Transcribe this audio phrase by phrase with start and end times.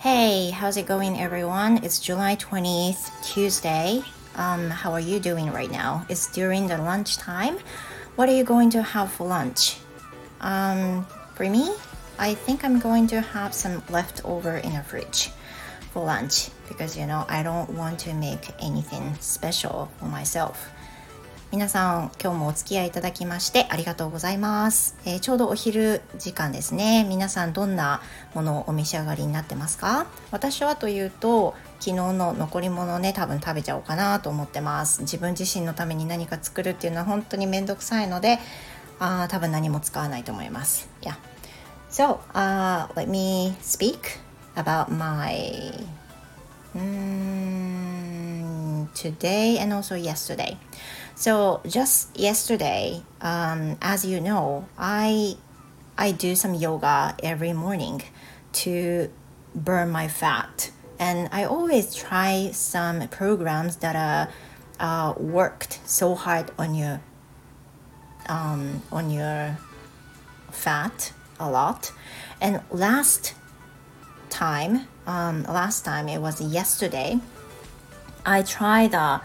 [0.00, 1.84] Hey, how's it going, everyone?
[1.84, 4.02] It's July 20th, Tuesday.
[4.36, 6.06] Um, how are you doing right now?
[6.08, 7.58] It's during the lunch time.
[8.16, 9.76] What are you going to have for lunch?
[10.40, 11.04] Um,
[11.34, 11.70] for me,
[12.18, 15.28] I think I'm going to have some leftover in the fridge
[15.90, 20.70] for lunch because you know I don't want to make anything special for myself.
[21.52, 27.04] 皆さん今日もお付き合いいただきましてありがとうございます、えー、ちょうどお昼時間ですね。
[27.04, 28.00] 皆さんどんな
[28.34, 30.06] ものをお召し上がりになってますか？
[30.30, 35.02] 私はというと昨日の残り物ね多分食べちゃおうかなと思ってます。
[35.02, 38.38] 自分自身のために何か作るっていうのは本当にめんどくさいので
[38.98, 40.88] あ多分何も使わないと思います。
[41.02, 41.16] Yeah.
[41.90, 43.98] So、uh, let me speak
[44.56, 45.70] about my
[46.74, 47.81] um,
[48.94, 50.58] today and also yesterday
[51.14, 55.36] So just yesterday, um, as you know, I
[55.96, 58.02] I do some yoga every morning
[58.64, 59.10] to
[59.54, 64.28] burn my fat, and I always try some programs that are
[64.80, 67.00] uh, worked so hard on your
[68.28, 69.58] um, on your
[70.50, 71.92] fat a lot.
[72.40, 73.34] And last
[74.30, 77.20] time, um, last time it was yesterday,
[78.23, 79.21] I tried a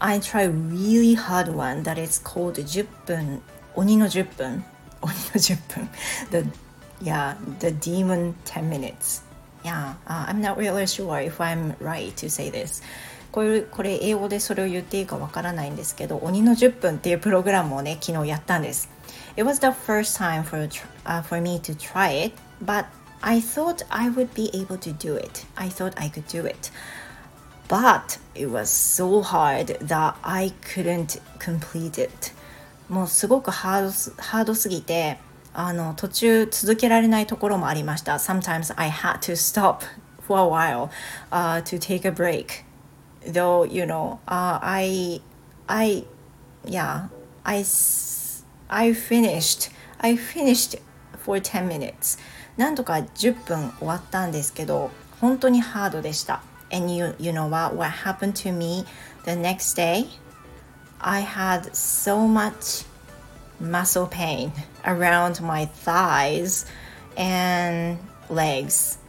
[0.00, 3.42] I try really hard one that is called 10分
[3.74, 4.64] 鬼の10分
[5.00, 5.88] 鬼の10分
[6.30, 6.50] the
[7.02, 9.22] yeah the demon 10 minutes
[9.64, 12.82] yeah、uh, I'm not really sure if I'm right to say this
[13.32, 18.88] これこれ英語でそれを言っていいかわからないんですけど鬼の10分っていうプログラムをね昨日やったんです
[19.36, 22.34] It was the first time for,、uh, for me to try it
[22.64, 22.86] but
[23.20, 26.70] I thought I would be able to do it I thought I could do it
[27.73, 32.31] But it was so hard that I couldn't complete it
[32.87, 35.17] もうすごくハードハードすぎて
[35.55, 39.83] あの途中続けられないところもありました Sometimes I had to stop
[40.21, 40.89] for a while、
[41.31, 42.63] uh, to take a break
[43.25, 45.19] though you know、uh, I
[45.65, 46.05] I
[46.65, 47.07] yeah
[47.43, 47.65] I
[48.69, 50.79] I finished I finished
[51.25, 52.19] for 10 minutes
[52.55, 57.75] なんとか10分終わったんですけど本当にハードでした And you, you know what?
[57.75, 58.83] What happened to me
[59.25, 60.07] the next day?
[60.99, 62.83] I had so much
[63.59, 64.51] muscle pain
[64.83, 66.65] around my thighs
[67.15, 68.99] and legs.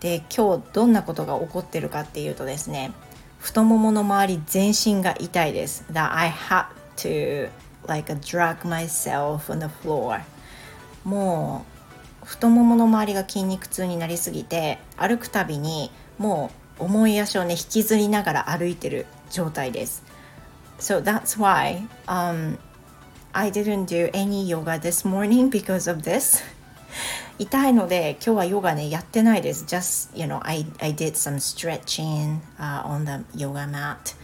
[0.00, 2.92] で今日どんなことが起こってるかっていうとですね
[3.40, 6.66] 太ももの周り全身が痛いです that I had
[6.98, 7.48] to
[7.88, 10.20] like drag myself on the floor
[11.02, 11.64] も
[12.22, 20.04] う太ももの周りが筋肉痛になりすぎて歩くたびにもう重い足をね引きずりながら歩いてる状態です。
[20.78, 22.58] So that's why、um,
[23.32, 26.42] I didn't do any yoga this morning because of this.
[27.38, 29.64] 痛いので今日はヨガねやってないです。
[29.64, 34.14] Just, you know, I, I did some stretching、uh, on the yoga mat,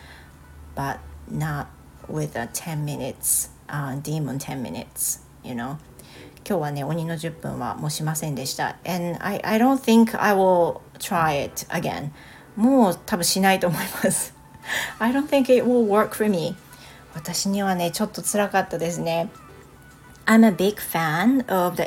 [0.75, 0.99] but
[1.31, 1.67] not
[2.09, 5.77] with a 10 minutes, uh, demon 10 minutes, you know.
[6.47, 8.77] 今日はね、鬼の10分はもうしませんでした。
[8.85, 12.11] And I, I don't think I will try it again.
[12.57, 14.35] もう多分しないと思います。
[14.99, 16.57] I don't think it will work for me.
[17.15, 19.31] 私にはねちょっと辛かったですね。
[20.27, 21.83] I'm a big fan of the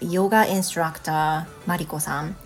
[0.00, 2.36] yoga instructor マリコさん。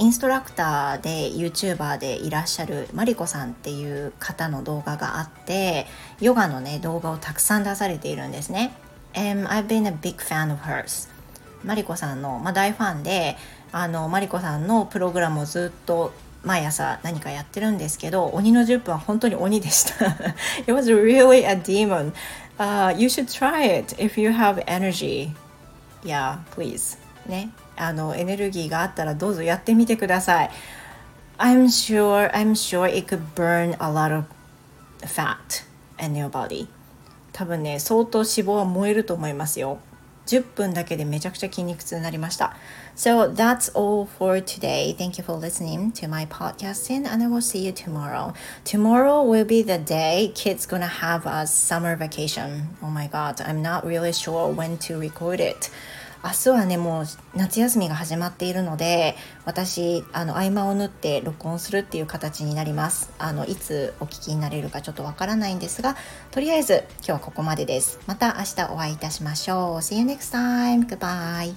[0.00, 5.86] インストラクターで YouTuber でいらっしゃるマリコさんっていう方の動画があって
[6.20, 8.72] ヨガのね動画をたくさん出されているんですね。
[9.14, 11.08] And I've been a big fan of hers.
[11.64, 13.36] マリコさんの、まあ、大ファンで
[13.72, 16.12] あのマリコさんのプログラムをずっと
[16.44, 20.06] 毎朝何かやってるんですけど鬼の10分は本当に鬼でした
[20.62, 22.12] It was really a demon、
[22.58, 25.32] uh, You should try it if you have energy
[26.04, 30.50] Yeah, please ねあのエネルギーがあったらどうぞやってみてください
[31.38, 34.24] I'm sure I'm sure it could burn a lot of
[35.06, 35.64] fat
[36.00, 36.68] in your body
[37.32, 39.78] 多分ね相当脂肪は燃えると思いますよ
[40.27, 42.55] 10分だけでめちゃくちゃ筋肉痛になりました
[42.95, 44.95] So that's all for today.
[44.95, 48.33] Thank you for listening to my podcasting and I will see you tomorrow.
[48.63, 52.69] Tomorrow will be the day kids gonna have a summer vacation.
[52.83, 55.69] Oh my god, I'm not really sure when to record it.
[56.24, 57.04] 明日はねもう
[57.34, 63.10] 夏休みが始まっているので私あの合間を縫って録音するっていう形になります。
[63.18, 65.96] あのいつお聞きになれるかちょっとわからないんですが
[66.30, 68.00] とりあえず今日はここまでです。
[68.06, 69.76] また明日お会いいたしましょう。
[69.78, 70.86] See you next time.
[70.86, 71.54] Goodbye.